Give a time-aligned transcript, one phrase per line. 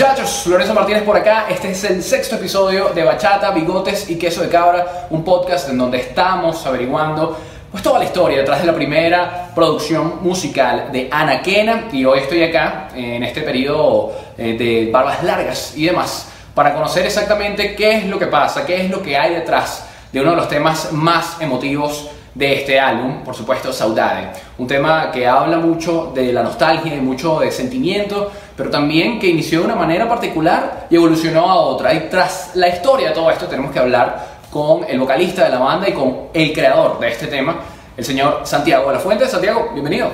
[0.00, 1.44] Muchachos, Lorenzo Martínez por acá.
[1.50, 5.76] Este es el sexto episodio de Bachata, Bigotes y Queso de Cabra, un podcast en
[5.76, 7.38] donde estamos averiguando
[7.70, 11.88] pues toda la historia detrás de la primera producción musical de Ana Kena.
[11.92, 17.04] Y hoy estoy acá en este periodo eh, de barbas largas y demás para conocer
[17.04, 20.36] exactamente qué es lo que pasa, qué es lo que hay detrás de uno de
[20.36, 24.30] los temas más emotivos de este álbum, por supuesto, Saudade.
[24.58, 29.26] Un tema que habla mucho de la nostalgia y mucho de sentimiento, pero también que
[29.26, 31.92] inició de una manera particular y evolucionó a otra.
[31.94, 35.58] Y tras la historia de todo esto tenemos que hablar con el vocalista de la
[35.58, 37.60] banda y con el creador de este tema,
[37.96, 39.28] el señor Santiago de la Fuente.
[39.28, 40.10] Santiago, bienvenido.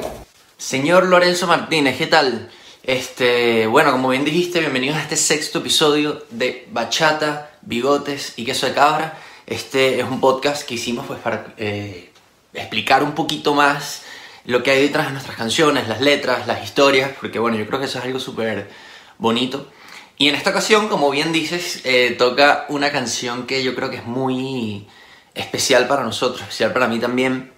[0.56, 2.50] Señor Lorenzo Martínez, ¿qué tal?
[2.82, 8.66] Este, bueno, como bien dijiste, bienvenidos a este sexto episodio de Bachata, Bigotes y Queso
[8.66, 9.18] de Cabra.
[9.46, 12.10] Este es un podcast que hicimos pues para eh,
[12.56, 14.02] explicar un poquito más
[14.44, 17.80] lo que hay detrás de nuestras canciones, las letras, las historias, porque bueno, yo creo
[17.80, 18.70] que eso es algo súper
[19.18, 19.70] bonito.
[20.18, 23.96] Y en esta ocasión, como bien dices, eh, toca una canción que yo creo que
[23.96, 24.86] es muy
[25.34, 27.52] especial para nosotros, especial para mí también.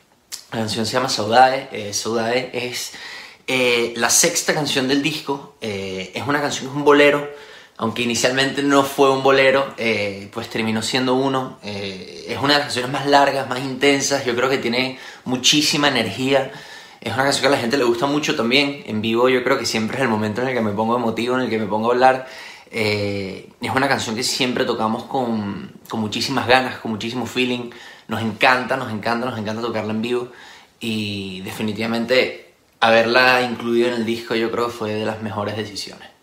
[0.50, 1.69] La canción se llama Saudade.
[1.70, 2.92] Eh, Saudade es
[3.46, 5.56] eh, la sexta canción del disco.
[5.60, 7.28] es una canción, es un bolero
[7.78, 11.58] aunque inicialmente no fue un bolero, eh, pues terminó siendo uno.
[11.62, 15.86] Eh, es una de las canciones más largas, más intensas, yo creo que tiene muchísima
[15.86, 16.50] energía.
[17.00, 18.82] Es una canción que a la gente le gusta mucho también.
[18.86, 21.36] En vivo yo creo que siempre es el momento en el que me pongo emotivo,
[21.36, 22.26] en el que me pongo a hablar.
[22.72, 27.70] Eh, es una canción que siempre tocamos con, con muchísimas ganas, con muchísimo feeling.
[28.08, 30.32] Nos encanta, nos encanta, nos encanta tocarla en vivo.
[30.80, 36.17] Y definitivamente haberla incluido en el disco yo creo que fue de las mejores decisiones.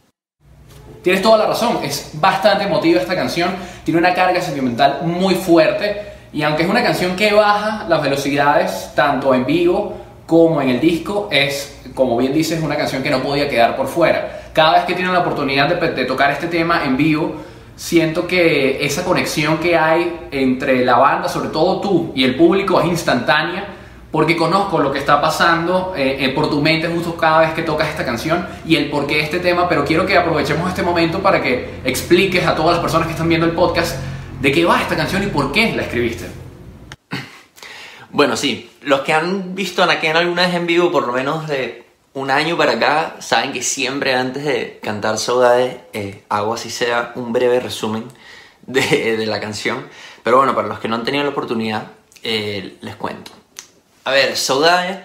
[1.05, 3.51] Tienes toda la razón, es bastante emotiva esta canción,
[3.83, 6.01] tiene una carga sentimental muy fuerte
[6.33, 10.79] y aunque es una canción que baja las velocidades tanto en vivo como en el
[10.79, 14.49] disco, es, como bien dices, una canción que no podía quedar por fuera.
[14.51, 17.35] Cada vez que tienen la oportunidad de, de tocar este tema en vivo,
[17.75, 22.81] siento que esa conexión que hay entre la banda, sobre todo tú y el público,
[22.81, 23.74] es instantánea
[24.15, 27.63] porque conozco lo que está pasando eh, eh, por tu mente justo cada vez que
[27.63, 31.21] tocas esta canción y el porqué de este tema, pero quiero que aprovechemos este momento
[31.21, 33.97] para que expliques a todas las personas que están viendo el podcast
[34.39, 36.27] de qué va esta canción y por qué la escribiste.
[38.09, 41.49] Bueno, sí, los que han visto a Anakin alguna vez en vivo, por lo menos
[41.49, 41.83] de
[42.13, 47.11] un año para acá, saben que siempre antes de cantar Saudade eh, hago así sea
[47.15, 48.05] un breve resumen
[48.65, 49.85] de, la canción.
[50.23, 51.87] Pero bueno, para los que no han tenido la oportunidad,
[52.23, 53.44] les cuento.
[54.07, 55.03] A ver, Saudade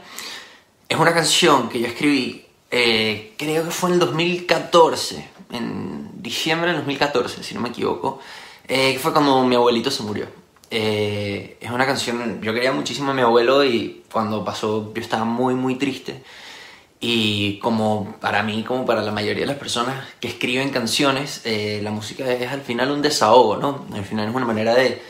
[0.87, 6.69] es una canción que yo escribí, eh, creo que fue en el 2014, en diciembre
[6.69, 8.21] del 2014, si no me equivoco,
[8.69, 10.27] eh, que fue cuando mi abuelito se murió.
[10.71, 15.25] Eh, es una canción, yo quería muchísimo a mi abuelo y cuando pasó yo estaba
[15.25, 16.23] muy, muy triste.
[17.01, 21.91] Y como para mí, como para la mayoría de las personas que escriben canciones, la
[21.91, 23.87] música es al final un desahogo, ¿no?
[23.95, 25.01] Al final es una manera de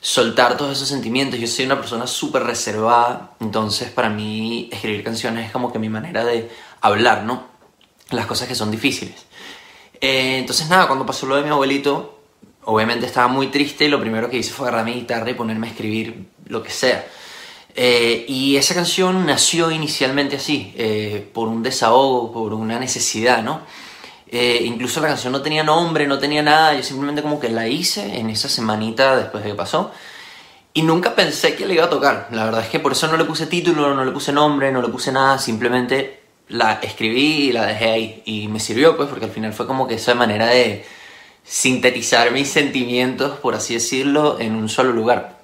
[0.00, 1.38] soltar todos esos sentimientos.
[1.38, 5.88] Yo soy una persona súper reservada, entonces para mí escribir canciones es como que mi
[5.88, 7.46] manera de hablar, ¿no?
[8.10, 9.26] Las cosas que son difíciles.
[10.00, 12.20] Eh, entonces nada, cuando pasó lo de mi abuelito,
[12.64, 15.70] obviamente estaba muy triste lo primero que hice fue agarrar mi guitarra y ponerme a
[15.70, 17.06] escribir lo que sea.
[17.74, 23.60] Eh, y esa canción nació inicialmente así, eh, por un desahogo, por una necesidad, ¿no?
[24.28, 27.68] Eh, incluso la canción no tenía nombre, no tenía nada, yo simplemente como que la
[27.68, 29.92] hice en esa semanita después de que pasó.
[30.74, 32.28] Y nunca pensé que la iba a tocar.
[32.32, 34.82] La verdad es que por eso no le puse título, no le puse nombre, no
[34.82, 38.22] le puse nada, simplemente la escribí y la dejé ahí.
[38.26, 40.84] Y me sirvió pues porque al final fue como que esa manera de
[41.44, 45.38] sintetizar mis sentimientos, por así decirlo, en un solo lugar.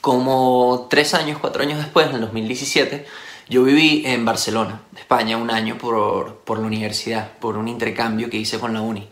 [0.00, 3.06] Como tres años, cuatro años después, en el 2017,
[3.48, 8.36] yo viví en Barcelona, España, un año por, por la universidad, por un intercambio que
[8.36, 9.08] hice con la uni.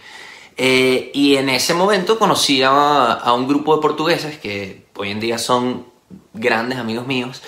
[0.56, 5.20] Eh, y en ese momento conocí a, a, un grupo de portugueses que hoy en
[5.20, 5.87] día son
[6.32, 7.43] grandes amigos míos.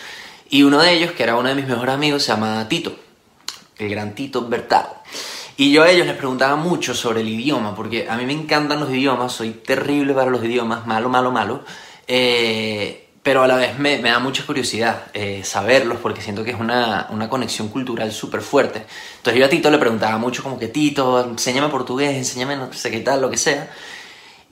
[0.48, 2.94] Y uno de ellos, que era uno de mis mejores amigos, se llama Tito,
[3.78, 4.96] el gran Tito Bertado.
[5.56, 8.78] Y yo a ellos les preguntaba mucho sobre el idioma, porque a mí me encantan
[8.78, 11.64] los idiomas, soy terrible para los idiomas, malo, malo, malo.
[12.06, 16.52] Eh, pero a la vez me, me da mucha curiosidad eh, saberlos porque siento que
[16.52, 18.86] es una, una conexión cultural súper fuerte.
[19.16, 22.88] Entonces yo a Tito le preguntaba mucho como que Tito, enséñame portugués, enséñame no sé
[22.88, 23.68] qué tal, lo que sea.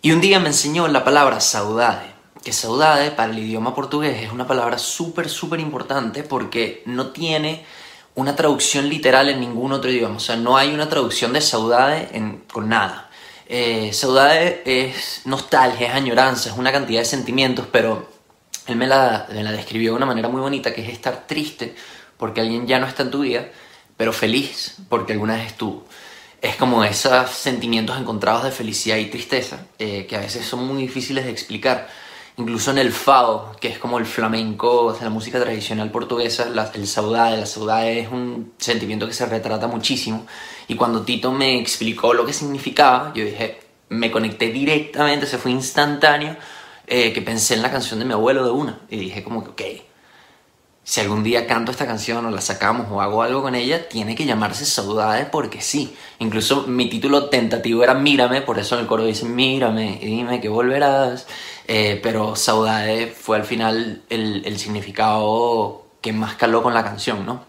[0.02, 4.32] Y un día me enseñó la palabra saudade, que saudade para el idioma portugués es
[4.32, 7.64] una palabra súper, súper importante porque no tiene
[8.16, 10.16] una traducción literal en ningún otro idioma.
[10.16, 12.08] O sea, no hay una traducción de saudade
[12.52, 13.08] con nada.
[13.46, 18.13] Eh, saudade es nostalgia, es añoranza, es una cantidad de sentimientos, pero
[18.66, 21.74] él me la, describió de una manera muy bonita, que es estar triste
[22.16, 23.46] porque alguien ya no está en tu vida,
[23.96, 25.84] pero feliz porque alguna vez estuvo.
[26.40, 30.82] es como esos sentimientos encontrados de felicidad y tristeza, eh, que a veces son muy
[30.82, 31.88] difíciles de explicar.
[32.36, 36.86] Incluso en el fado, que es como el flamenco, o la música tradicional portuguesa, el
[36.88, 40.26] saudade, la saudade es un sentimiento que se retrata muchísimo.
[40.66, 45.52] Y cuando Tito me explicó lo que significaba, yo dije, me conecté directamente, se fue
[45.52, 46.36] instantáneo,
[46.86, 48.80] eh, que pensé en la canción de mi abuelo de una.
[48.88, 49.84] Y dije como que, ok,
[50.86, 54.14] si algún día canto esta canción o la sacamos o hago algo con ella, tiene
[54.14, 55.96] que llamarse Saudade porque sí.
[56.18, 60.42] Incluso mi título tentativo era Mírame, por eso en el coro dice Mírame y dime
[60.42, 61.26] que volverás.
[61.66, 67.24] Eh, pero Saudade fue al final el, el, significado que más caló con la canción,
[67.24, 67.42] ¿no?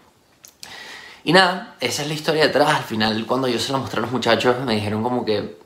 [1.22, 2.70] Y nada, esa es la historia detrás.
[2.70, 5.58] Al final, cuando yo se la mostré a los muchachos, me dijeron como que,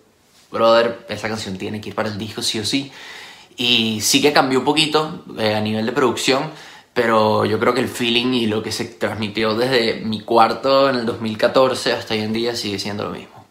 [0.51, 2.91] brother, esa canción tiene que ir para el disco sí o sí.
[3.57, 6.51] Y sí que cambió un poquito eh, a nivel de producción
[6.93, 10.97] pero yo creo que el feeling y lo que se transmitió desde mi cuarto en
[10.97, 13.45] el 2014 hasta hoy en día sigue siendo lo mismo.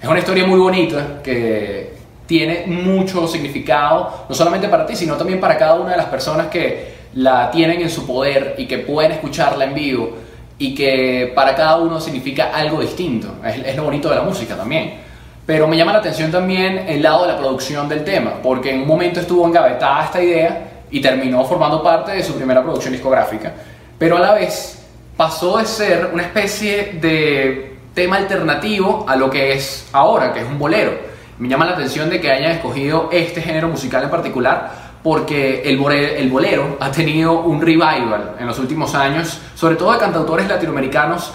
[0.00, 1.94] Es una historia muy bonita que
[2.26, 6.46] tiene mucho significado, no solamente para ti, sino también para cada una de las personas
[6.48, 10.16] que la tienen en su poder y que pueden escucharla en vivo
[10.58, 13.36] y que para cada uno significa algo distinto.
[13.44, 14.94] Es, es lo bonito de la música también.
[15.44, 18.82] Pero me llama la atención también el lado de la producción del tema, porque en
[18.82, 23.52] un momento estuvo engavetada esta idea y terminó formando parte de su primera producción discográfica,
[23.98, 24.78] pero a la vez
[25.16, 30.46] pasó de ser una especie de tema alternativo a lo que es ahora, que es
[30.46, 30.92] un bolero.
[31.38, 35.76] Me llama la atención de que hayan escogido este género musical en particular porque el
[35.78, 40.48] bolero, el bolero ha tenido un revival en los últimos años, sobre todo de cantautores
[40.48, 41.32] latinoamericanos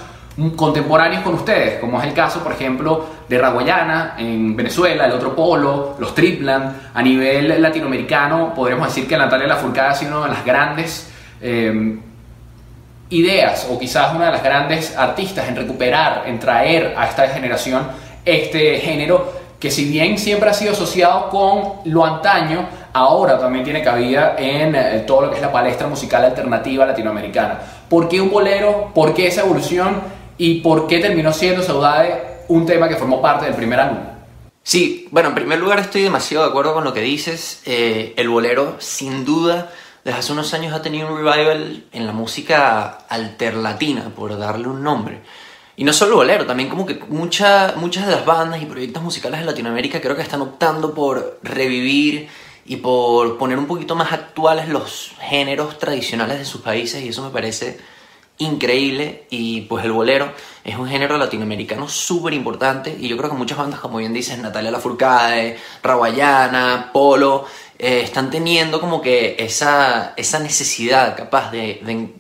[0.56, 5.36] contemporáneos con ustedes, como es el caso, por ejemplo, de Raguayana en Venezuela, el otro
[5.36, 6.92] polo, los Tripland.
[6.94, 11.12] A nivel latinoamericano, podríamos decir que Natalia Lafourcade ha sido una de las grandes
[11.42, 11.98] eh,
[13.10, 17.88] ideas, o quizás una de las grandes artistas en recuperar, en traer a esta generación
[18.24, 23.82] este género que si bien siempre ha sido asociado con lo antaño, ahora también tiene
[23.82, 27.60] cabida en eh, todo lo que es la palestra musical alternativa latinoamericana.
[27.90, 28.92] ¿Por qué un bolero?
[28.94, 30.17] ¿Por qué esa evolución?
[30.38, 34.00] ¿Y por qué terminó siendo Saudade un tema que formó parte del primer álbum?
[34.62, 37.62] Sí, bueno, en primer lugar estoy demasiado de acuerdo con lo que dices.
[37.66, 39.72] Eh, el bolero, sin duda,
[40.04, 44.84] desde hace unos años ha tenido un revival en la música alterlatina, por darle un
[44.84, 45.22] nombre.
[45.76, 49.40] Y no solo bolero, también como que mucha, muchas de las bandas y proyectos musicales
[49.40, 52.28] de Latinoamérica creo que están optando por revivir
[52.66, 57.24] y por poner un poquito más actuales los géneros tradicionales de sus países y eso
[57.24, 57.80] me parece
[58.40, 60.32] increíble y pues el bolero
[60.64, 64.38] es un género latinoamericano súper importante y yo creo que muchas bandas como bien dices
[64.38, 67.46] Natalia Lafourcade, Rawayana, Polo
[67.80, 72.14] eh, están teniendo como que esa, esa necesidad capaz de,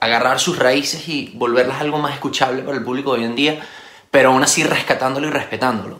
[0.00, 3.66] agarrar sus raíces y volverlas algo más escuchable para el público de hoy en día
[4.10, 5.98] pero aún así rescatándolo y respetándolo.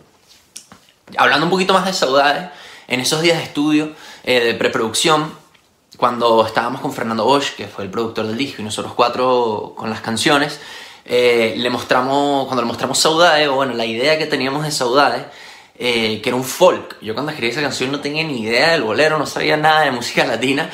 [1.17, 2.49] Hablando un poquito más de saudades
[2.87, 3.93] en esos días de estudio
[4.23, 5.33] eh, de preproducción
[5.97, 9.91] cuando estábamos con Fernando Bosch, que fue el productor del disco, y nosotros cuatro con
[9.91, 10.61] las canciones,
[11.05, 15.27] eh, le mostramos, cuando le mostramos Saudade, o bueno, la idea que teníamos de Saudade,
[15.79, 17.01] eh, que era un folk.
[17.01, 19.91] Yo cuando escribí esa canción no tenía ni idea del bolero, no sabía nada de
[19.91, 20.71] música latina,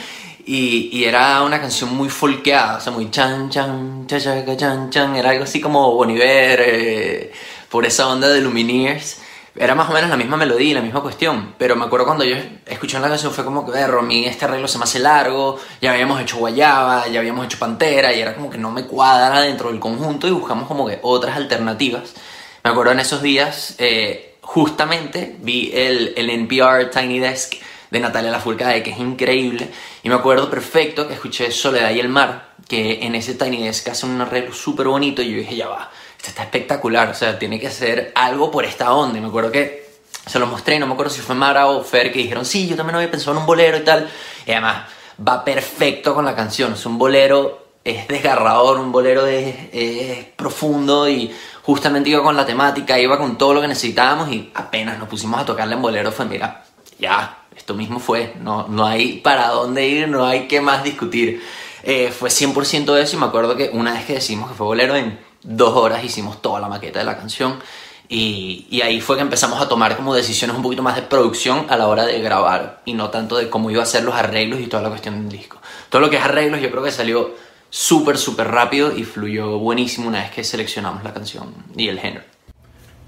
[0.46, 4.90] y, y era una canción muy folkeada, o sea, muy chan, chan, chan, chan, chan,
[4.90, 7.32] chan, era algo así como Boniver, eh,
[7.68, 9.18] por esa onda de Lumineers
[9.56, 11.54] era más o menos la misma melodía, la misma cuestión.
[11.58, 14.68] Pero me acuerdo cuando yo escuché la canción fue como que, ver, Romy, este arreglo
[14.68, 18.50] se me hace largo, ya habíamos hecho Guayaba, ya habíamos hecho Pantera, y era como
[18.50, 22.14] que no me cuadra dentro del conjunto y buscamos como que otras alternativas.
[22.62, 27.54] Me acuerdo en esos días, eh, justamente vi el, el NPR Tiny Desk
[27.90, 29.68] de Natalia Lafourcade, que es increíble,
[30.02, 33.88] y me acuerdo perfecto que escuché Soledad y el Mar, que en ese Tiny Desk
[33.88, 37.38] hace un arreglo súper bonito, y yo dije, ya va esto está espectacular, o sea,
[37.38, 39.16] tiene que ser algo por esta onda.
[39.16, 39.88] Y me acuerdo que
[40.26, 42.76] se lo mostré, no me acuerdo si fue Mara o Fer, que dijeron, sí, yo
[42.76, 44.06] también había pensado en un bolero y tal.
[44.44, 44.82] Y además,
[45.26, 46.74] va perfecto con la canción.
[46.74, 52.98] Es un bolero, es desgarrador, un bolero es, profundo y justamente iba con la temática,
[52.98, 56.26] iba con todo lo que necesitábamos y apenas nos pusimos a tocarle en bolero fue,
[56.26, 56.64] mira,
[56.98, 61.42] ya, esto mismo fue, no, no hay para dónde ir, no hay qué más discutir.
[61.82, 64.94] Eh, fue 100% eso y me acuerdo que una vez que decimos que fue bolero
[64.96, 67.60] en dos horas hicimos toda la maqueta de la canción
[68.08, 71.66] y, y, ahí fue que empezamos a tomar como decisiones un poquito más de producción
[71.68, 74.58] a la hora de grabar y no tanto de cómo iba a ser los arreglos
[74.58, 75.58] y toda la cuestión del disco.
[75.88, 77.30] Todo lo que es arreglos yo creo que salió
[77.70, 82.24] súper, súper rápido y fluyó buenísimo una vez que seleccionamos la canción y el género.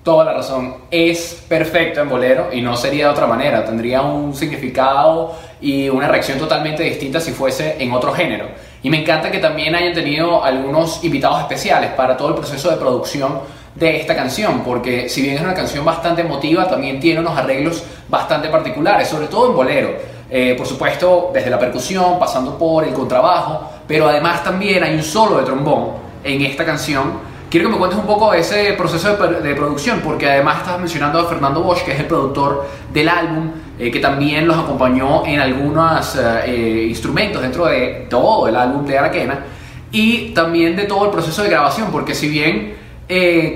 [0.05, 0.77] Toda la razón.
[0.91, 3.65] Es perfecto en bolero y no sería de otra manera.
[3.65, 8.49] Tendría un significado y una reacción totalmente distinta si fuese en otro género.
[8.83, 12.77] Y me encanta que también hayan tenido algunos invitados especiales para todo el proceso de
[12.77, 13.41] producción
[13.75, 17.83] de esta canción, porque si bien es una canción bastante emotiva, también tiene unos arreglos
[18.09, 19.91] bastante particulares, sobre todo en bolero.
[20.29, 25.03] Eh, por supuesto, desde la percusión, pasando por el contrabajo, pero además también hay un
[25.03, 25.91] solo de trombón
[26.25, 30.27] en esta canción Quiero que me cuentes un poco de ese proceso de, producción, porque
[30.27, 33.51] además estás mencionando a Fernando Bosch, que es el productor del álbum,
[33.83, 38.87] eh, que también los acompañó en algunos eh, eh, instrumentos dentro de todo el álbum
[38.87, 39.45] de Araquena,
[39.91, 42.81] y también de todo el proceso de grabación, porque si bien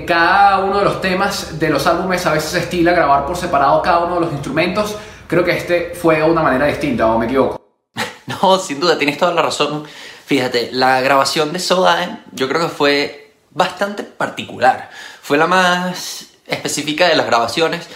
[0.05, 3.81] cada uno de los temas de los álbumes a veces se estila grabar por separado
[3.81, 7.25] cada uno de los instrumentos, creo que este fue de una manera distinta, ¿o me
[7.25, 7.61] equivoco?
[8.27, 9.85] No, sin duda, tienes toda la razón.
[10.25, 14.89] Fíjate, la grabación de Soda, yo creo que fue bastante particular.
[15.21, 17.87] Fue la más específica de las grabaciones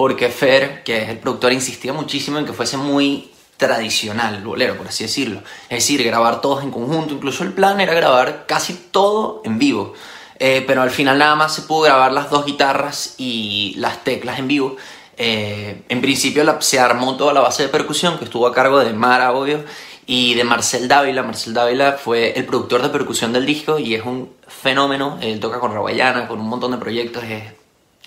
[0.00, 4.78] porque Fer, que es el productor, insistía muchísimo en que fuese muy tradicional el bolero,
[4.78, 5.42] por así decirlo.
[5.64, 7.12] Es decir, grabar todos en conjunto.
[7.12, 9.92] Incluso el plan era grabar casi todo en vivo.
[10.38, 14.38] Eh, pero al final nada más se pudo grabar las dos guitarras y las teclas
[14.38, 14.78] en vivo.
[15.18, 18.94] Eh, en principio se armó toda la base de percusión que estuvo a cargo de
[18.94, 19.66] Mara, obvio,
[20.06, 21.22] y de Marcel Dávila.
[21.24, 25.18] Marcel Dávila fue el productor de percusión del disco y es un fenómeno.
[25.20, 27.42] Él toca con Rawayana, con un montón de proyectos, es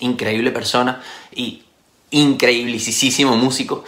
[0.00, 1.00] increíble persona
[1.32, 1.63] y
[2.14, 3.84] increíblisísimo músico.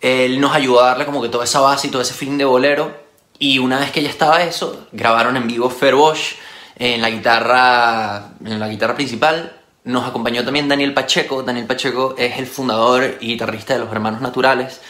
[0.00, 2.44] Él nos ayudó a darle como que toda esa base y todo ese fin de
[2.44, 2.92] bolero.
[3.38, 6.36] Y una vez que ya estaba eso, grabaron en vivo Bosch
[6.76, 9.60] en la guitarra, en la guitarra principal.
[9.84, 11.42] Nos acompañó también Daniel Pacheco.
[11.42, 14.80] Daniel Pacheco es el fundador y guitarrista de Los Hermanos Naturales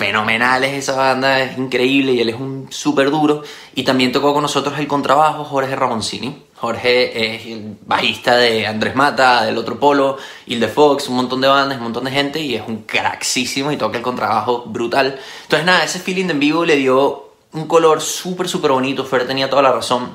[0.00, 3.42] fenomenales esa banda, es increíble y él es un súper duro.
[3.74, 6.42] Y también tocó con nosotros el contrabajo Jorge Ramoncini.
[6.60, 11.48] Jorge es el bajista de Andrés Mata, del Otro Polo, de Fox, un montón de
[11.48, 15.18] bandas, un montón de gente y es un cracksísimo y toca el contrabajo brutal.
[15.44, 19.06] Entonces nada, ese feeling de en vivo le dio un color súper, súper bonito.
[19.06, 20.14] Fer tenía toda la razón.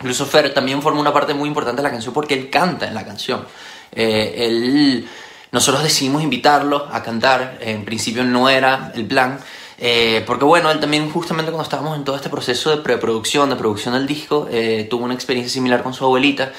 [0.00, 2.94] Incluso Fer también forma una parte muy importante de la canción porque él canta en
[2.94, 3.46] la canción.
[3.92, 5.04] Eh,
[5.52, 9.38] nosotros decidimos invitarlo a cantar, en principio no era el plan,
[9.78, 13.56] eh, porque bueno, él también justamente cuando estábamos en todo este proceso de preproducción, de
[13.56, 16.52] producción del disco, eh, tuvo una experiencia similar con su abuelita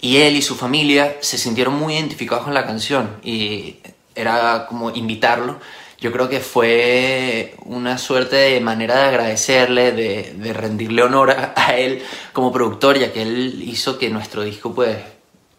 [0.00, 3.76] y él y su familia se sintieron muy identificados con la canción y
[4.14, 5.58] era como invitarlo.
[6.00, 11.76] Yo creo que fue una suerte de manera de agradecerle, de, rendirle honor a, a
[11.76, 12.02] él
[12.32, 14.96] como productor, ya que él hizo que nuestro disco pues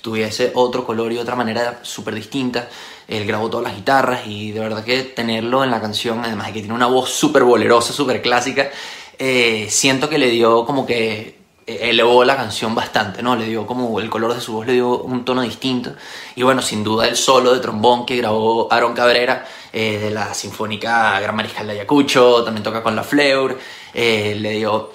[0.04, 2.68] tuviese otro color y otra manera súper distinta.
[3.08, 6.54] Él grabó todas las guitarras y de verdad que tenerlo en la canción, además de
[6.54, 8.70] que tiene una voz súper bolerosa, súper clásica,
[9.18, 13.38] eh, siento que le dio como que eh, elevó la canción bastante, ¿no?
[13.38, 15.96] Le dio como el color de su voz, le dio un tono distinto.
[16.36, 20.34] Y bueno, sin duda el solo de trombón que grabó Aaron Cabrera eh, de la
[20.34, 23.58] Sinfónica Gran Mariscal de Ayacucho, también toca con la Fleur,
[23.94, 24.92] le dio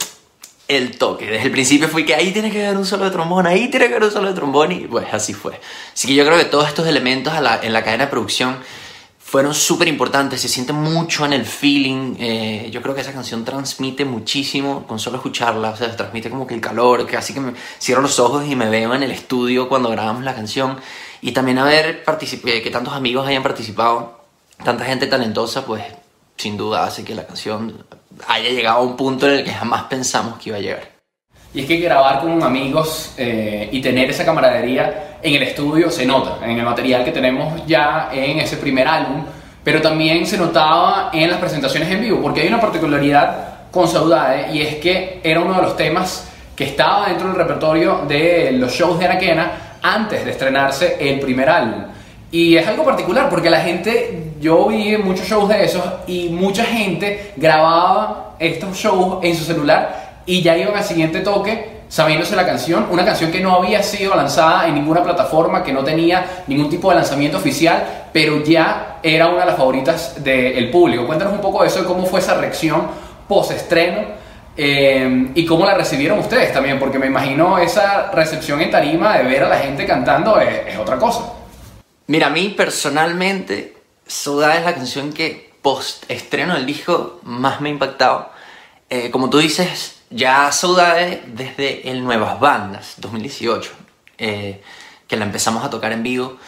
[0.68, 1.26] el toque.
[1.26, 3.88] Desde el principio fue que ahí tiene que haber un solo de trombón, ahí tiene
[3.88, 5.58] que haber un solo de trombón y pues así fue.
[5.92, 8.58] Así que yo creo que todos estos elementos en la cadena de producción
[9.28, 13.44] fueron súper importantes, se siente mucho en el feeling, eh, yo creo que esa canción
[13.44, 17.52] transmite muchísimo con solo escucharla, o sea, transmite como que el calor, así que me
[17.78, 20.78] cierro los ojos y me veo en el estudio cuando grabamos la canción
[21.20, 24.18] y también haber participado, que tantos amigos hayan participado,
[24.64, 25.84] tanta gente talentosa, pues
[26.38, 27.84] sin duda hace que la canción
[28.26, 30.98] haya llegado a un punto en el que jamás pensamos que iba a llegar.
[31.54, 36.04] Y es que grabar con amigos eh, y tener esa camaradería en el estudio se
[36.04, 39.25] nota, en el material que tenemos ya en ese primer álbum,
[39.64, 44.52] pero también se notaba en las presentaciones en vivo, porque hay una particularidad con Saudade
[44.52, 48.72] y es que era uno de los temas que estaba dentro del repertorio de los
[48.72, 51.84] shows de Anaquena antes de estrenarse el primer álbum.
[52.30, 56.64] Y es algo particular porque la gente, yo vi muchos shows de esos y mucha
[56.64, 62.44] gente grababa estos shows en su celular y ya iban al siguiente toque sabiéndose la
[62.44, 66.68] canción, una canción que no había sido lanzada en ninguna plataforma, que no tenía ningún
[66.68, 67.82] tipo de lanzamiento oficial,
[68.12, 71.06] pero ya era una de las favoritas del público.
[71.06, 72.82] Cuéntanos un poco de eso, de cómo fue esa reacción
[73.26, 74.02] post-estreno
[74.54, 79.25] eh, y cómo la recibieron ustedes también, porque me imagino esa recepción en tarima de
[79.25, 81.38] ver a la gente cantando es otra cosa.
[82.08, 87.68] Mira, a mí personalmente, Soda es la canción que post estreno del disco más me
[87.68, 88.30] ha impactado.
[88.88, 93.70] Eh, como tú dices, ya Soda desde el Nuevas Bandas 2018,
[94.16, 94.62] eh,
[95.06, 96.38] que la empezamos a tocar en vivo,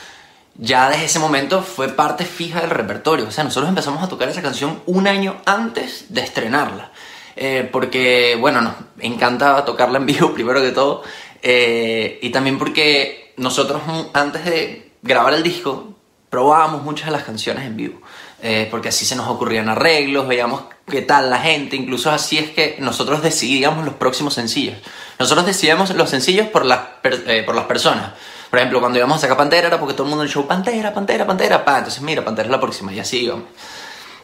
[0.54, 3.28] ya desde ese momento fue parte fija del repertorio.
[3.28, 6.90] O sea, nosotros empezamos a tocar esa canción un año antes de estrenarla.
[7.36, 11.02] Eh, porque, bueno, nos encanta tocarla en vivo primero que todo.
[11.42, 13.82] y también porque nosotros
[14.14, 15.94] antes de grabar el disco,
[16.28, 18.00] probábamos muchas de las canciones en vivo,
[18.42, 22.50] eh, porque así se nos ocurrían arreglos, veíamos qué tal la gente, incluso así es
[22.50, 24.76] que nosotros decidíamos los próximos sencillos.
[25.18, 28.12] Nosotros decidíamos los sencillos por las, eh, por las personas,
[28.48, 30.44] Por ejemplo, cuando íbamos a sacar Pantera era porque todo el mundo en el show,
[30.44, 31.78] Pantera, Pantera, Pantera, pa.
[31.78, 33.44] Entonces, mira, Pantera es la próxima, y así íbamos.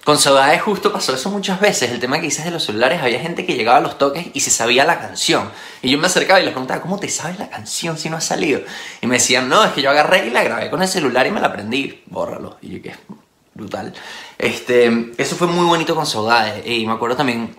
[0.07, 1.91] Con Saudade justo pasó eso muchas veces.
[1.91, 4.39] El tema que dices de los celulares, había gente que llegaba a los toques y
[4.39, 5.51] se sabía la canción.
[5.83, 8.21] Y yo me acercaba y les preguntaba, ¿cómo te sabes la canción si no ha
[8.21, 8.61] salido?
[9.01, 11.33] Y me decían, no, es que yo agarré y la grabé con el celular y
[11.33, 12.05] me la aprendí.
[12.07, 12.57] Bórralo.
[12.63, 12.95] Y yo, qué
[13.53, 13.93] brutal.
[14.39, 16.63] Este, eso fue muy bonito con Saudade.
[16.73, 17.57] Y me acuerdo también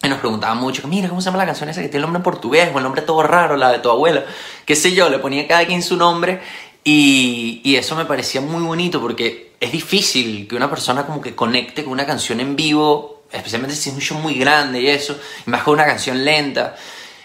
[0.00, 2.22] y nos preguntaban mucho, mira, ¿cómo se llama la canción esa que tiene el nombre
[2.22, 2.70] portugués?
[2.72, 4.24] O el nombre todo raro, la de tu abuela.
[4.64, 6.42] Qué sé yo, le ponía cada quien su nombre.
[6.84, 11.34] Y, y eso me parecía muy bonito porque es difícil que una persona como que
[11.34, 15.18] conecte con una canción en vivo, especialmente si es un show muy grande y eso,
[15.46, 16.76] y más con una canción lenta.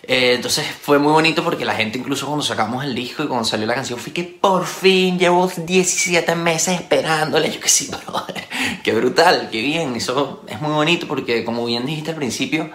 [0.05, 3.45] Eh, entonces fue muy bonito porque la gente incluso cuando sacamos el disco y cuando
[3.45, 8.25] salió la canción fue que por fin llevo 17 meses esperándole, yo que sí, pero
[8.83, 12.69] qué brutal, qué bien, eso es muy bonito porque como bien dijiste al principio,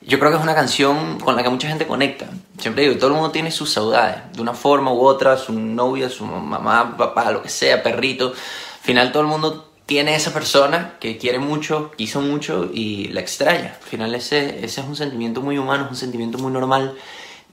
[0.00, 2.26] yo creo que es una canción con la que mucha gente conecta.
[2.58, 6.10] Siempre digo, todo el mundo tiene sus saudades, de una forma u otra, su novia,
[6.10, 8.34] su mamá, papá, lo que sea, perrito
[8.82, 13.20] al final todo el mundo tiene esa persona que quiere mucho, quiso mucho y la
[13.20, 13.76] extraña.
[13.80, 16.96] Al final ese, ese es un sentimiento muy humano, es un sentimiento muy normal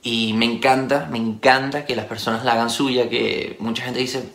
[0.01, 4.27] y me encanta, me encanta que las personas la hagan suya, que mucha gente dice,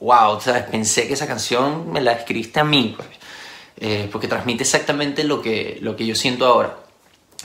[0.00, 0.62] wow, ¿sabes?
[0.62, 3.08] pensé que esa canción me la escribiste a mí, pues".
[3.76, 6.78] eh, porque transmite exactamente lo que, lo que yo siento ahora.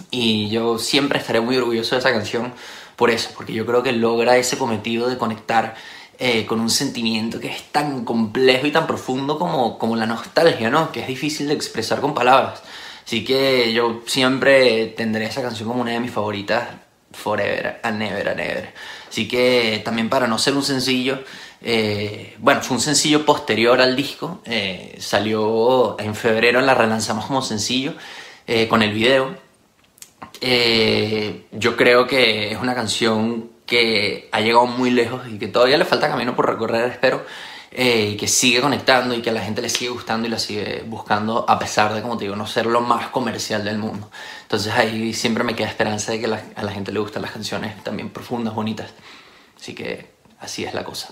[0.10, 2.54] Y yo siempre estaré muy orgulloso de esa canción
[2.96, 5.76] por eso, porque yo creo que logra ese cometido de conectar
[6.18, 10.70] eh, con un sentimiento que es tan complejo y tan profundo como, como la nostalgia,
[10.70, 10.92] ¿no?
[10.92, 12.62] Que es difícil de expresar con palabras.
[13.06, 16.70] Así que yo siempre tendré esa canción como una de mis favoritas,
[17.12, 18.74] forever and never and never.
[19.10, 21.20] Así que también para no ser un sencillo,
[21.62, 27.42] eh, bueno, fue un sencillo posterior al disco, eh, salió en febrero, la relanzamos como
[27.42, 27.94] sencillo
[28.70, 29.36] con el video.
[31.52, 35.86] yo creo que es una canción que ha llegado muy lejos y que todavía le
[35.86, 37.26] falta camino por recorrer, espero,
[37.72, 40.40] eh, y que sigue conectando y que a la gente le sigue gustando y la
[40.40, 44.10] sigue buscando a pesar de, como te digo, no ser lo más comercial del mundo.
[44.44, 47.84] Entonces ahí siempre me queda esperanza de que a la gente le gustan las canciones
[47.84, 48.92] también profundas, bonitas.
[49.60, 51.10] Así que así es la cosa.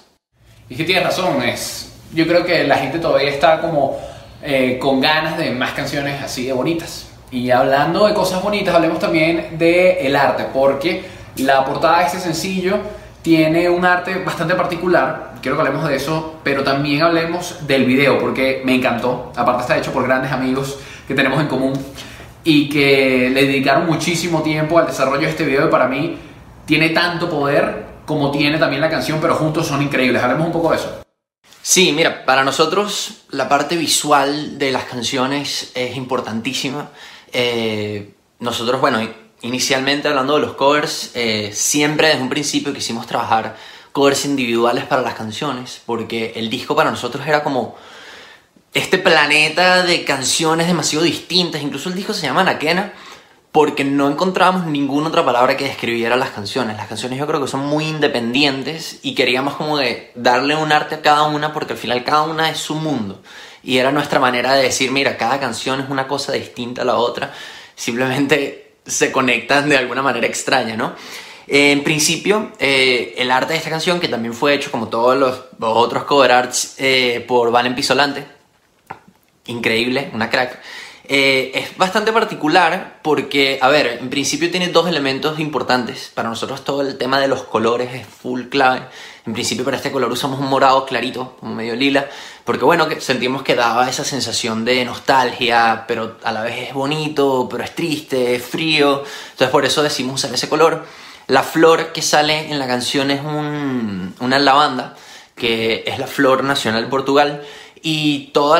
[0.69, 3.97] Y que tienes razón, es, yo creo que la gente todavía está como
[4.41, 7.07] eh, con ganas de más canciones así de bonitas.
[7.31, 11.03] Y hablando de cosas bonitas, hablemos también del el arte, porque
[11.37, 12.77] la portada de este sencillo
[13.21, 18.19] tiene un arte bastante particular, quiero que hablemos de eso, pero también hablemos del video,
[18.19, 19.31] porque me encantó.
[19.35, 21.73] Aparte está hecho por grandes amigos que tenemos en común
[22.43, 26.17] y que le dedicaron muchísimo tiempo al desarrollo de este video y para mí
[26.65, 30.21] tiene tanto poder como tiene también la canción, pero juntos son increíbles.
[30.21, 31.03] Hablemos un poco de eso.
[31.61, 36.89] Sí, mira, para nosotros la parte visual de las canciones es importantísima.
[37.31, 38.99] Eh, nosotros, bueno,
[39.43, 43.55] inicialmente hablando de los covers, eh, siempre desde un principio quisimos trabajar
[43.91, 47.75] covers individuales para las canciones, porque el disco para nosotros era como
[48.73, 52.93] este planeta de canciones demasiado distintas, incluso el disco se llama Nakena,
[53.51, 56.75] porque no encontrábamos ninguna otra palabra que describiera las canciones.
[56.75, 60.95] Las canciones yo creo que son muy independientes y queríamos como de darle un arte
[60.95, 63.21] a cada una porque al final cada una es su mundo.
[63.61, 66.95] Y era nuestra manera de decir, mira, cada canción es una cosa distinta a la
[66.95, 67.31] otra.
[67.75, 70.95] Simplemente se conectan de alguna manera extraña, ¿no?
[71.47, 75.41] En principio, eh, el arte de esta canción, que también fue hecho como todos los,
[75.59, 78.25] otros cover arts eh, por Valen Pisolante,
[79.47, 80.59] increíble, una crack,
[81.05, 86.09] eh, es bastante particular porque, a ver, en principio tiene dos elementos importantes.
[86.13, 88.83] Para nosotros todo el tema de los colores es full clave.
[89.25, 92.09] En principio para este color usamos un morado clarito, como medio lila,
[92.43, 96.73] porque bueno, que sentimos que daba esa sensación de nostalgia, pero a la vez es
[96.73, 99.03] bonito, pero es triste, es frío.
[99.31, 100.85] Entonces por eso decimos usar ese color.
[101.27, 104.95] La flor que sale en la canción es un, una lavanda,
[105.35, 107.43] que es la flor nacional de Portugal,
[107.81, 108.59] y todos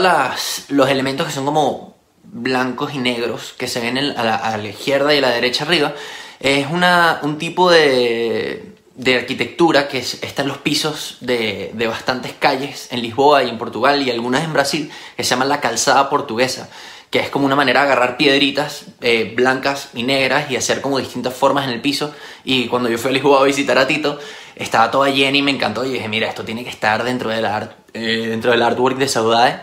[0.69, 5.17] los elementos que son como blancos y negros que se ven a, la, izquierda y
[5.17, 5.93] a la derecha arriba,
[6.39, 12.33] es una, un tipo de, de arquitectura que está en los pisos de, de, bastantes
[12.33, 16.09] calles en Lisboa y en Portugal y algunas en Brasil, que se llama la calzada
[16.09, 16.69] portuguesa,
[17.13, 20.97] que es como una manera de agarrar piedritas eh, blancas y negras y hacer como
[20.97, 22.11] distintas formas en el piso.
[22.43, 24.19] Y cuando yo fui a Lisboa a visitar a Tito,
[24.55, 25.85] estaba toda llena y me encantó.
[25.85, 29.07] Y dije, mira, esto tiene que estar dentro del, art, eh, dentro del artwork de
[29.07, 29.61] Saudade,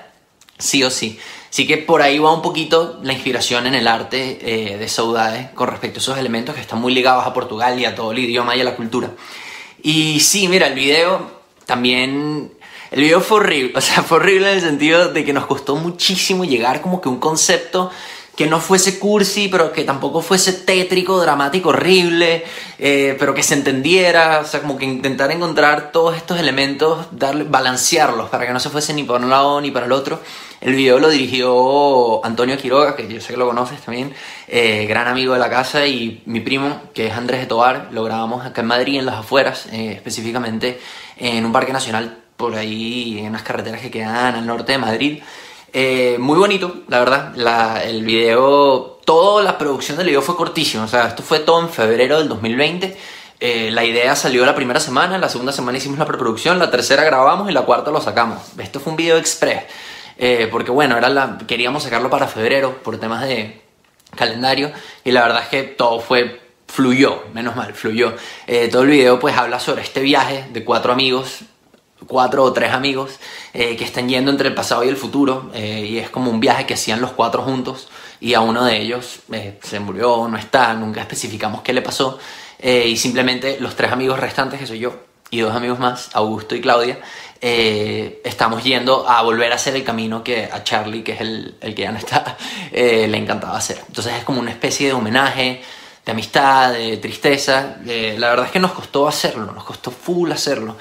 [0.58, 1.18] sí o sí.
[1.50, 5.50] Así que por ahí va un poquito la inspiración en el arte eh, de Saudade
[5.54, 8.20] con respecto a esos elementos que están muy ligados a Portugal y a todo el
[8.20, 9.10] idioma y a la cultura.
[9.82, 12.52] Y sí, mira, el video también...
[12.92, 15.76] El video fue horrible, o sea, fue horrible en el sentido de que nos costó
[15.76, 17.90] muchísimo llegar como que un concepto
[18.40, 22.42] que no fuese cursi, pero que tampoco fuese tétrico, dramático, horrible,
[22.78, 27.44] eh, pero que se entendiera, o sea, como que intentar encontrar todos estos elementos, darle,
[27.44, 30.22] balancearlos para que no se fuese ni para un lado ni para el otro.
[30.62, 34.14] El video lo dirigió Antonio Quiroga, que yo sé que lo conoces también,
[34.48, 38.04] eh, gran amigo de la casa, y mi primo, que es Andrés de Tobar, lo
[38.04, 40.80] grabamos acá en Madrid, en las afueras, eh, específicamente
[41.18, 45.22] en un parque nacional por ahí, en unas carreteras que quedan al norte de Madrid.
[45.72, 47.84] Eh, muy bonito, la verdad.
[47.84, 50.84] el video, toda la producción del video fue cortísima.
[50.84, 52.96] O sea, esto fue todo en febrero del 2020.
[53.40, 57.04] Eh, la idea salió la primera semana, la segunda semana hicimos la preproducción, la tercera
[57.04, 58.38] grabamos y la cuarta lo sacamos.
[58.58, 59.64] Esto fue un video express.
[60.18, 63.62] Eh, porque bueno, era la, queríamos sacarlo para febrero por temas de
[64.14, 64.70] calendario
[65.04, 68.14] y la verdad es que todo fue fluyó, menos mal, fluyó.
[68.70, 71.40] todo el video pues habla sobre este viaje de cuatro amigos
[72.06, 73.18] cuatro o tres amigos
[73.52, 76.40] eh, que están yendo entre el pasado y el futuro eh, y es como un
[76.40, 77.88] viaje que hacían los cuatro juntos
[78.20, 82.18] y a uno de ellos eh, se murió, no está, nunca especificamos qué le pasó
[82.62, 84.92] y simplemente los tres amigos restantes que soy yo
[85.30, 86.98] y dos amigos más, Augusto y Claudia,
[87.40, 91.74] estamos yendo a volver a hacer el camino que a Charlie, que es el, el
[91.74, 92.36] que ya no está,
[92.72, 93.82] le encantaba hacer.
[93.88, 95.62] Entonces es como una especie de homenaje,
[96.04, 97.76] de amistad, de tristeza.
[97.84, 100.76] la verdad es que nos costó hacerlo, nos costó full hacerlo.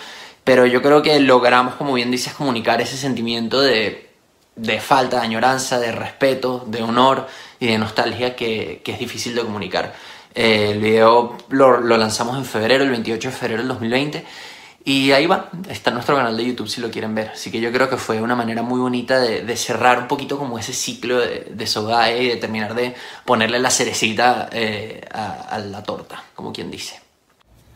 [0.49, 4.09] Pero yo creo que logramos, como bien dices, comunicar ese sentimiento de,
[4.55, 7.27] de falta, de añoranza, de respeto, de honor
[7.59, 9.93] y de nostalgia que, es difícil de comunicar.
[10.33, 14.25] Eh, el video lo, lanzamos en febrero, el 28 de febrero del 2020.
[14.85, 17.29] Y ahí va, está nuestro canal de YouTube si lo quieren ver.
[17.29, 20.57] Así que yo creo que fue una manera muy bonita de, cerrar un poquito como
[20.57, 25.83] ese ciclo de, de Sogae y de terminar de ponerle la cerecita eh, a la
[25.83, 26.99] torta, como quien dice.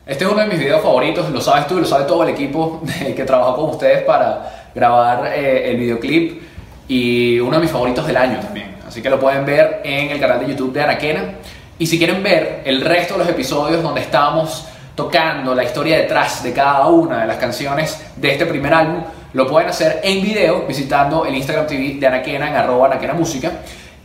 [0.05, 2.81] Este es uno de mis videos favoritos, lo sabes tú lo sabe todo el equipo
[3.15, 6.41] que trabajó con ustedes para grabar eh, el videoclip
[6.89, 8.75] y uno de mis favoritos del año también.
[8.85, 11.35] Así que lo pueden ver en el canal de YouTube de Anaquena.
[11.79, 16.43] Y si quieren ver el resto de los episodios donde estamos tocando la historia detrás
[16.43, 20.65] de cada una de las canciones de este primer álbum, lo pueden hacer en video
[20.67, 23.53] visitando el Instagram TV de Anaquena en arroba Anaquena Música.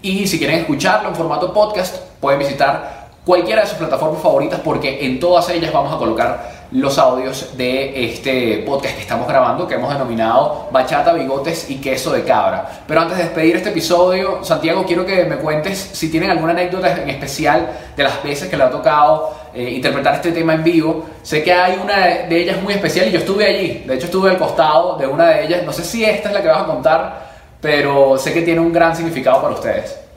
[0.01, 2.98] Y si quieren escucharlo en formato podcast, pueden visitar
[3.29, 8.07] cualquiera de sus plataformas favoritas porque en todas ellas vamos a colocar los audios de
[8.07, 12.67] este podcast que estamos grabando que hemos denominado Bachata, Bigotes y Queso de Cabra.
[12.87, 17.03] Pero antes de despedir este episodio, Santiago, quiero que me cuentes si tienen alguna anécdota
[17.03, 21.05] en especial de las veces que le ha tocado eh, interpretar este tema en vivo.
[21.23, 24.31] Sé que hay una de ellas muy especial y yo estuve allí, de hecho estuve
[24.31, 26.67] al costado de una de ellas, no sé si esta es la que vas a
[26.67, 27.29] contar,
[27.61, 30.08] pero sé que tiene un gran significado para ustedes.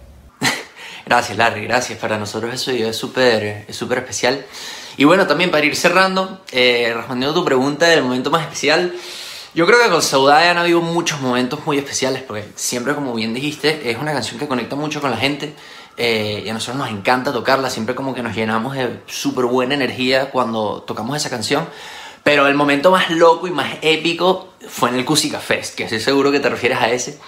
[1.06, 2.00] Gracias, Larry, gracias.
[2.00, 4.46] Para nosotros eso es súper es súper especial.
[4.98, 8.94] Y bueno, también para ir cerrando, eh, respondiendo a tu pregunta del momento más especial,
[9.54, 13.34] yo creo que con Saudade han habido muchos momentos muy especiales, porque siempre, como bien
[13.34, 15.54] dijiste, es una canción que conecta mucho con la gente
[15.98, 19.74] eh, y a nosotros nos encanta tocarla, siempre como que nos llenamos de súper buena
[19.74, 21.68] energía cuando tocamos esa canción.
[22.24, 26.00] Pero el momento más loco y más épico fue en el Cusica Fest, que estoy
[26.00, 27.20] seguro que te refieres a ese.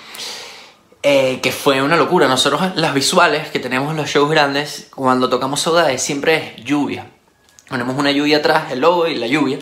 [1.05, 2.29] Eh, que fue una locura.
[2.29, 7.07] Nosotros las visuales que tenemos en los shows grandes, cuando tocamos Soda, siempre es lluvia.
[7.67, 9.59] Ponemos una lluvia atrás, el logo y la lluvia.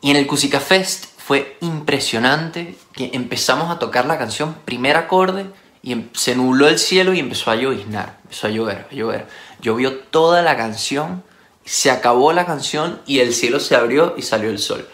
[0.00, 5.46] Y en el Cusica Fest fue impresionante que empezamos a tocar la canción, primer acorde,
[5.80, 9.28] y em, se nubló el cielo y empezó a lloviznar, empezó a llover, a llover.
[9.60, 11.22] Llovió toda la canción,
[11.64, 14.88] se acabó la canción y el cielo se abrió y salió el sol.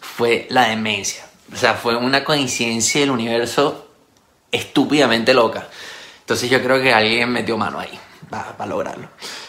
[0.00, 1.24] Fue la demencia.
[1.52, 3.83] O sea, fue una coincidencia del universo
[4.54, 5.68] estúpidamente loca.
[6.20, 7.98] Entonces yo creo que alguien metió mano ahí
[8.30, 9.08] para lograrlo.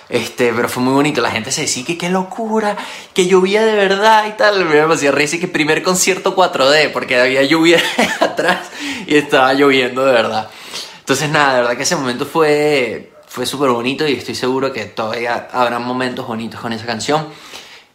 [0.10, 2.78] Este, pero fue muy bonito, la gente se decía que qué locura,
[3.14, 4.66] que llovía de verdad y tal.
[4.66, 7.82] Me hacía reír que primer concierto 4D, porque había lluvia
[8.20, 8.70] atrás
[9.08, 10.50] y estaba lloviendo de verdad.
[11.00, 14.86] Entonces nada, de verdad que ese momento fue, fue súper bonito y estoy seguro que
[14.86, 17.28] todavía habrá momentos bonitos con esa canción.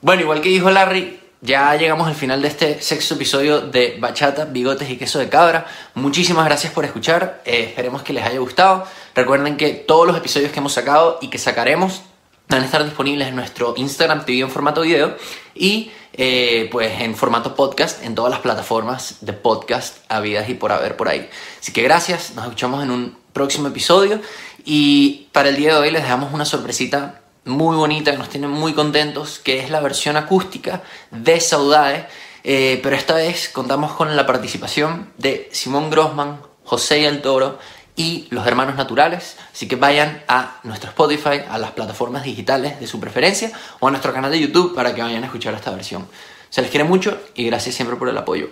[0.01, 4.45] Bueno, igual que dijo Larry, ya llegamos al final de este sexto episodio de Bachata,
[4.45, 5.67] Bigotes y Queso de Cabra.
[5.95, 7.41] Muchísimas gracias por escuchar.
[7.47, 8.87] Eh, esperemos que les haya gustado.
[9.15, 12.03] Recuerden que todos los episodios que hemos sacado y que sacaremos
[12.49, 15.17] van a estar disponibles en nuestro Instagram TV en formato video
[15.55, 20.73] y eh, pues en formato podcast en todas las plataformas de podcast habidas y por
[20.73, 21.31] haber por ahí.
[21.59, 24.21] Así que gracias, nos escuchamos en un próximo episodio
[24.65, 28.49] y para el día de hoy les dejamos una sorpresita muy bonita que nos tiene
[28.49, 32.07] muy contentos, que es la versión acústica de Saudade,
[32.45, 37.59] eh, pero esta vez contamos con la participación de Simón Grossman, José el Toro
[37.97, 42.87] y los hermanos naturales, así que vayan a nuestro Spotify, a las plataformas digitales de
[42.87, 46.09] su preferencia o a nuestro canal de YouTube para que vayan a escuchar esta versión.
[46.49, 48.51] Se les quiere mucho y gracias siempre por el apoyo.